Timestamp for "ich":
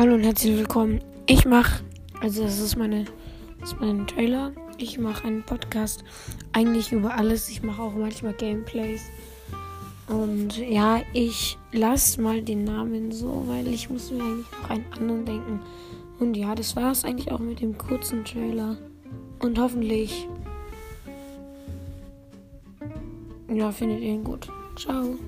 1.26-1.44, 4.78-4.98, 7.50-7.62, 11.12-11.58, 13.68-13.90